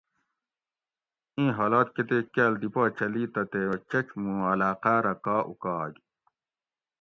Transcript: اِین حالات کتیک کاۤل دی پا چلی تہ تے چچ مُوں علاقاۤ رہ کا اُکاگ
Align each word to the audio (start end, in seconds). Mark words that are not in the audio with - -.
اِین 1.35 1.49
حالات 1.57 1.87
کتیک 1.95 2.25
کاۤل 2.33 2.53
دی 2.61 2.69
پا 2.73 2.83
چلی 2.97 3.23
تہ 3.33 3.41
تے 3.51 3.61
چچ 3.89 4.07
مُوں 4.21 4.41
علاقاۤ 4.51 4.99
رہ 5.05 5.13
کا 5.23 5.37
اُکاگ 5.49 5.93